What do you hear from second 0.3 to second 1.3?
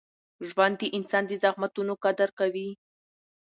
ژوند د انسان